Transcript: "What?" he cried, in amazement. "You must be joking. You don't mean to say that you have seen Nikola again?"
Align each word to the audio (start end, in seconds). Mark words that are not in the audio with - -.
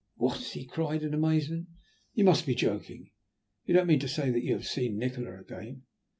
"What?" 0.15 0.37
he 0.39 0.65
cried, 0.65 1.03
in 1.03 1.13
amazement. 1.13 1.67
"You 2.15 2.23
must 2.23 2.47
be 2.47 2.55
joking. 2.55 3.11
You 3.65 3.75
don't 3.75 3.85
mean 3.85 3.99
to 3.99 4.07
say 4.07 4.31
that 4.31 4.41
you 4.43 4.53
have 4.53 4.65
seen 4.65 4.97
Nikola 4.97 5.39
again?" 5.41 5.83